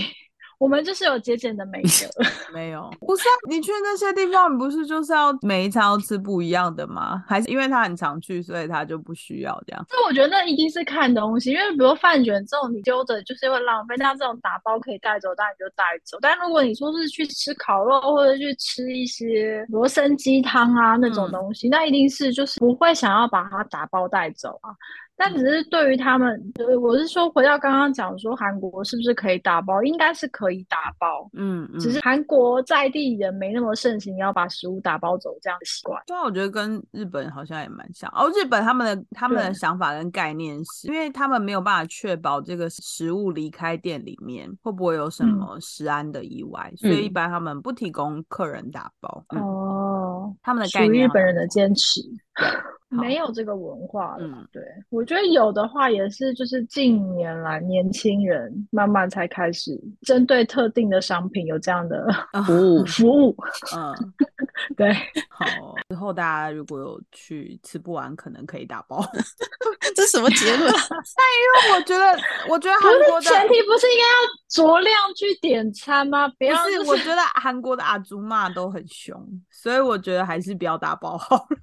[0.57, 2.23] 我们就是有节俭的美德。
[2.53, 7.23] 没有，不是啊，你去那些地方，你不是就是要每一餐都吃不一样的吗？
[7.27, 9.85] 还是因为他很常去，所以他就不需要这样？
[9.89, 16.17] 这我觉得那一定是看东西，因为比如饭卷这种你丢着就是会浪费，那这种打包可以带走，当然就带走。
[16.21, 24.71] 但如果你说是去吃烤肉或者去吃一些罗参鸡汤啊那种嗯东西，那一定是就是不会想要把它打包带走啊。
[25.17, 36.01] 但只是对于他们，呃我是说回到刚刚讲说韩国是不是可以打包，应该是可以打包，嗯嗯，只是韩国在地人没那么盛行要把食物打包走这样的习惯。
[36.05, 38.11] 对啊，我觉得跟日本好像也蛮像。
[38.13, 49.23] 哦，日本他们的他们的想法跟概念是，因为他们没有办法确保这个食物离开店里面会不会有什嗯么食安的意外，所以一嗯般他们不提供客人打包。
[49.29, 52.01] 嗯，哦，他们的概念好像于日本人的坚持。
[52.33, 52.45] 好
[52.99, 54.25] 没有这个文化了。
[54.25, 62.07] 嗯对，我觉得有的话也是，就是近年来年轻人慢慢才开始针对特定的商品有这样的
[62.45, 63.35] 服务服务。
[63.75, 63.93] 嗯，
[64.77, 64.93] 对，
[65.29, 65.45] 好，
[65.89, 69.03] 之后大家如果有去吃不完，可能可以打包。
[69.95, 70.71] 这是什么结论？
[71.15, 72.03] 但因为我觉得，
[72.49, 76.27] 我觉得韩国的前提不是应该要酌量去点餐吗？
[76.27, 79.15] 不是，就是我觉得韩国的阿祖玛都很凶，
[79.49, 81.57] 所以我觉得还是不要打包好了。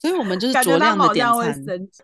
[0.00, 1.44] 所以我们就是酌量的点餐。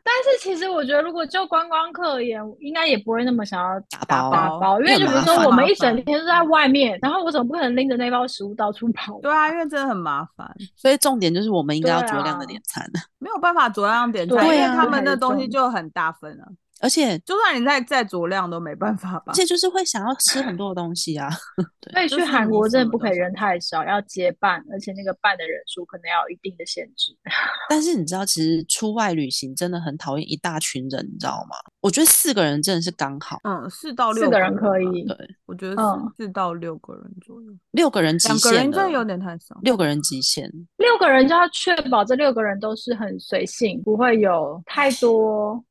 [0.02, 9.20] 但是其实我觉得，如果就观光客而言，应该也不会那么想要打包打包，因为就比如说我们一整天都在外面，然后我总不可能拎着那包食物到处跑。
[9.20, 12.84] 对啊，因为真的很麻烦，所以重点就是我们应该要对酌量的啊点餐，
[13.18, 16.48] 没有办法酌量点餐，对因为啊他们的东西就很大份啊，
[16.84, 19.34] 而且就算你再再酌量都没办法吧而。
[19.34, 21.30] 且就是会想要吃很多的东西啊。
[21.92, 27.16] 所以去韩国真的不可以人太少，要结伴，而且那个伴的人数可能要有一定的限制。
[27.70, 31.56] 但是你知道，其实出外旅行真的很讨厌一大群人，你知道吗？
[31.80, 35.16] 我觉得四个人真的是刚好，嗯，四到六四个人可以对，
[35.46, 35.76] 我觉得
[36.16, 39.58] 四到六个人左右，六个人极两个人真的有点太少。
[39.62, 40.50] 六个人极限。
[40.76, 45.62] 六个人就要确保这六个人都是很随性，不会有太多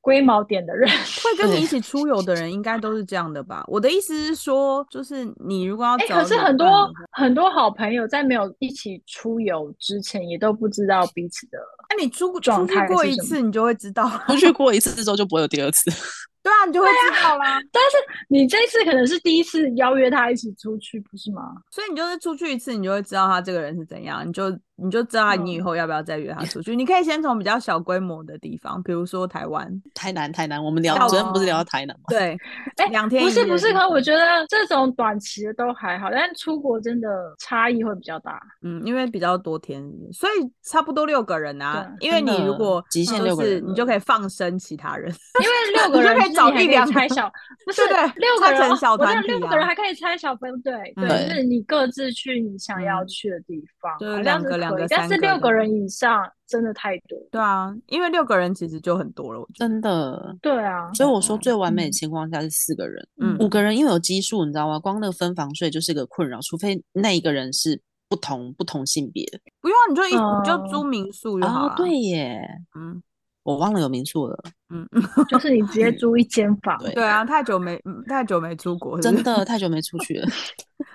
[0.00, 0.88] 龟毛点的人。
[1.22, 3.64] 会跟你一起出游的人应该都是这样的吧？
[3.66, 11.58] 我的意思是说，就是你如果要哎、找可是很多很多好朋友在没有一起出游之前，也都不知道彼此的。
[11.90, 14.24] 那、你出出状去过一态是什么次，你就会知道了。
[14.28, 15.90] 出去过一次之后就不会有第二次。
[16.42, 17.60] 对啊，你就会知道啦。
[17.70, 17.96] 但是
[18.28, 21.42] 你这次可能是第一次邀约他一起出去，不是吗？
[21.70, 24.50] 所以你就是出去一次，你就会知道他这个人是怎样，你就
[24.82, 26.74] 你就知道你以嗯后要不要再约他 出去。
[26.74, 32.04] 你可以先从比较小规模的地方，比如说台湾，台南，台南，我们聊昨天不是聊到台南吗？
[32.08, 32.36] 对，
[32.76, 37.08] 哎两天不是不是，可我觉得这种短期的都还好，但出国真的
[37.38, 38.40] 差异会比较大。
[38.62, 41.86] 嗯，因为比较多天，所以差不多六个人啊。
[41.98, 45.12] 对因为你如果极限就是六个人你就可以放生其他人，
[45.42, 47.30] 因为 六个人你就可以找一两个拆小，
[47.64, 57.18] 不是对对六个人小团体啊六个人还可以拆小分队，对，嗯就是你各自去你想要嗯去的地方，就是好像是两个两但是六个人以上真的太多。
[57.30, 59.68] 对啊，因为六个人其实就很多了，我觉得。
[59.68, 60.36] 真的。
[60.40, 64.78] 对啊，所以我说最完美的嗯情况下是四个人，嗯五个人因为有基数，你知道吗？
[64.78, 69.24] 光那个分房睡就是一个困扰，除非那一个人是不同不同性别。
[69.60, 71.72] 不用，你就一你就哦租民宿就好了。
[71.72, 72.40] 哦，对耶，
[72.76, 73.02] 嗯
[73.42, 74.86] 我忘了有民宿了，嗯，
[75.28, 80.28] 就是你直接租一间房， 对对啊，太久没嗯太久没出国，是不真的太久没出去了。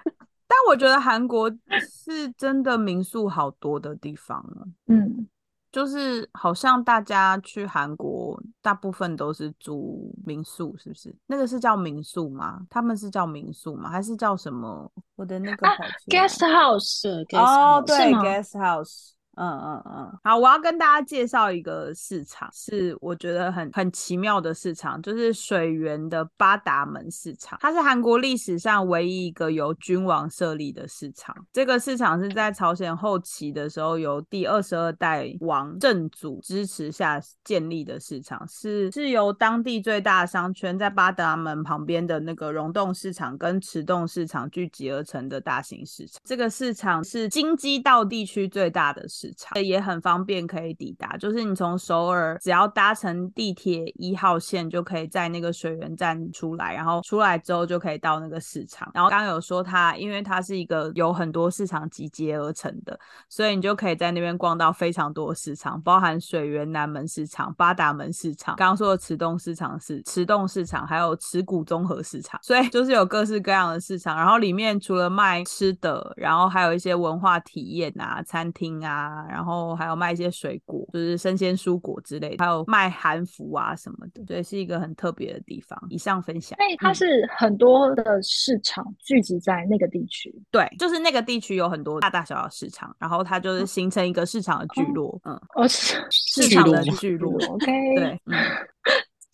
[0.47, 1.49] 但我觉得韩国
[1.89, 5.27] 是真的民宿好多的地方哦，嗯，
[5.71, 11.13] 就是好像大家去韩国大部分都是住民宿，是不是？
[11.25, 12.61] 那个是叫民宿吗？
[12.69, 13.89] 他们是叫民宿吗？
[13.89, 14.89] 还是叫什么？
[15.15, 15.67] 我的那个
[16.07, 19.14] ，guest house，哦对，guest house。
[19.35, 27.57] 嗯嗯嗯，好，我要跟大家介绍一个市场，是我觉得很很奇妙的市场，就是水源的八达门市场。
[27.61, 31.35] 它是韩国历史上唯一一个由君王设立的市场。
[31.51, 46.21] 这个市场是在朝鲜后期的时候，由第二十二代王正祖支持下建立的市场，是是由当地最大商圈在八达门旁边的那个溶洞市场跟池洞市场聚集而成的大型市场。
[46.23, 51.15] 这个市场是京畿道地区最大的市场，也很方便可以抵达。
[51.17, 58.89] 就是你从首尔只要搭乘地铁一号线，就可以在那个水源站出来，然后出来之后就可以到那个市场。
[58.93, 62.99] 然后刚刚有说它，因为它是一个有很多市场集结而成的，
[63.29, 74.17] 所以你就可以在那边逛到非常多市场，包含水源南门市场、八达门市场，刚刚说的池洞市场是池洞市场，还有池谷综合市场，所以就是有各式各样的市场。
[74.17, 85.79] 然后里面除了卖吃的，然后还有一些文化体验啊、餐厅啊，然后还有卖一些水果，就是生鲜蔬果之类的，还有卖韩服啊什么的，对，是一个很特别的地方。
[85.89, 86.57] 以上分享。
[86.57, 90.33] 所以它嗯是很多的市场聚集在那个地区。
[90.51, 98.35] 对，就是那个地区有很多大大小小市场，然后它就是形成一个市场的聚落，嗯，哦，是市场的聚落吗聚落，，OK，对，嗯，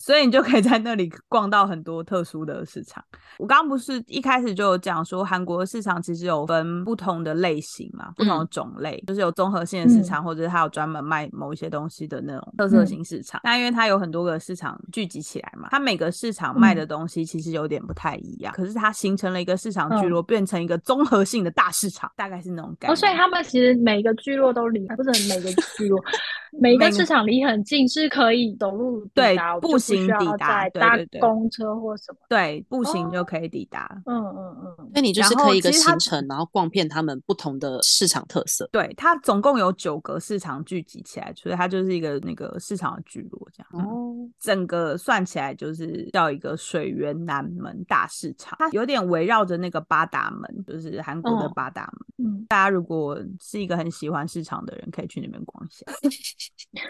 [0.01, 3.03] 所以你就可以在那里逛到很多特殊的市场。
[3.37, 13.39] 我刚刚不是一开始就有讲说，韩国的市场其实有分不同的类型嘛，不同的种类，就是有综合性的市场，或者是它有专门卖某一些东西的那种特色型市场。
[13.43, 22.93] 那因为它有很多个市场聚集起来嘛，它每个市场卖的东西其实有点不太一样，可是它形成了一个市场聚落，变成一个综合性的大市场，大概是那种感觉。
[22.93, 26.03] 哦，所以他们其实每个聚落都离，不是每个聚落，
[26.59, 32.17] 每个市场离很近，是可以走路抵对步就不需要行抵达搭对对对公车或什么。
[32.29, 34.01] 对步行就哦可以抵达。
[34.05, 38.67] 嗯嗯嗯，那你就是可以一个行程，然后逛遍他们不同的市场特色。
[38.71, 43.67] 对，它总共有九个市场聚集起来，所以它就是一个那个市场的聚落这样。
[43.73, 52.27] 嗯哦，整个算起来就是叫一个水源南门大市场，它有点围绕着那个八达门，就是韩国的嗯八达门。
[52.27, 55.85] 嗯，大家如果是一个很喜欢市场的人，可以去那边逛一下。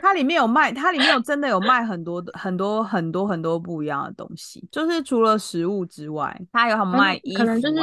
[0.02, 7.74] 它里面有卖，它里面有真的有卖很多的很多很多很多不一样的东西，就是除了食物之外，它有卖衣服、啊、可能就是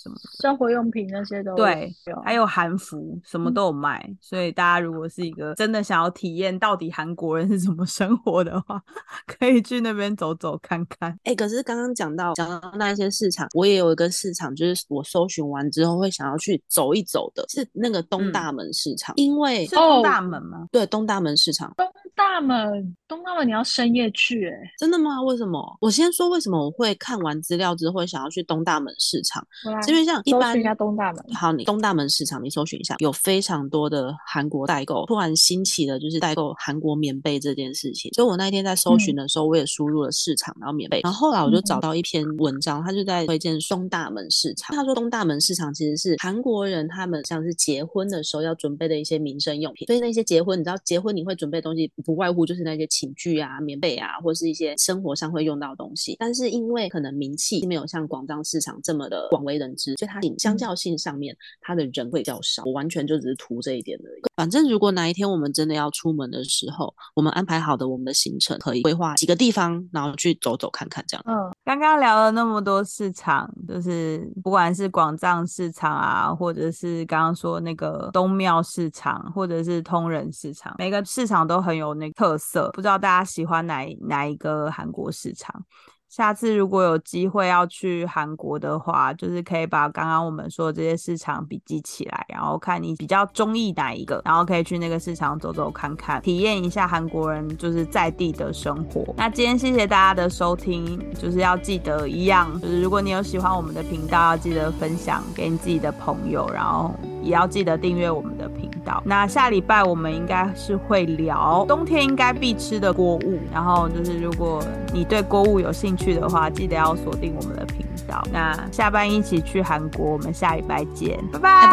[0.00, 4.08] 什么生活用品那些都对有，还有韩服，什么嗯都有卖。
[4.20, 8.82] 所以大家如果是一个真的想要体验到底韩国人是怎么生活的话，
[9.26, 11.16] 可以去那边走走看看。
[11.24, 20.66] 哎、可是刚刚讲到讲到那一些市场，我也有一个市场，就是我搜寻完之后会想要去走一走的，是那个东嗯大门市场，因为是东哦大门吗？
[20.72, 25.20] 对东大门市场，东大门，东大门你要深夜去、欸，真的吗？
[25.22, 25.76] 为什么？
[25.80, 29.46] 我先说为什么我会看完资料之后会想要去东大门市场，
[29.90, 31.24] 因为像一般搜寻一下东大门。
[31.34, 38.10] 好，你东大门市场你搜寻一下，有非常多的韩国代购，突然兴起的就是代购韩国棉被这件事情。
[38.14, 44.76] 所以我那一天在搜寻的时候，我也输入了市场，然后棉被，然后后来我就找嗯到一篇文章，他就在推荐东大门市场。
[44.76, 56.16] 他说东大门市场其实是韩国人他们像是结婚的时候要准备的一些民生用品，所以那些结婚你知道结婚你会准备的东西不外乎就是那些寝具啊、棉被啊，或是一些生活上会用到的东西。
[56.18, 62.62] 但是因为可能名气没有像广藏市场这么的广为人知，所以它相较性上面它的人会较少。
[62.64, 64.22] 我完全就只是图这一点而已。
[64.36, 71.24] 反正如果哪一天我们真的要出门的时候，我们安排好的我们的行程，可以规划几个地方，然后去走走看看这样。
[71.26, 82.70] 嗯，刚刚聊了那么多市场，就是不管是广藏市场啊，或者是刚刚说那个东庙市场，或者是通人市场，每个市场都很有那个特色。
[82.72, 85.64] 不知道大家喜欢哪哪一个韩国市场？
[86.10, 99.14] 下次如果有机会要去韩国的话，就是可以把刚刚我们说的这些市场笔记起来，然后看你比较中意哪一个，然后可以去那个市场走走看看，体验一下韩国人就是在地的生活。
[99.16, 106.92] 那今天谢谢大家的收听，就是要记得一样，就是如果你有喜欢我们的频道，要记得分享给你自己的朋友，然后
[107.22, 109.00] 也要记得订阅我们的频道。
[109.06, 114.60] 那下礼拜我们应该是会聊冬天应该必吃的锅物，然后就是如果
[114.92, 115.99] 你对锅物有兴趣。
[116.00, 118.22] 去的话，记得要锁定我们的频道。
[118.32, 121.70] 那下班一起去韩国，我们下礼拜见，拜拜拜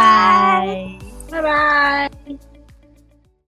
[1.31, 2.46] 拜拜拜。